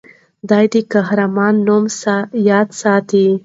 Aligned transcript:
د 0.49 0.51
دې 0.71 0.81
قهرمانې 0.91 1.61
نوم 1.65 1.85
یاد 2.49 2.67
ساته. 2.81 3.23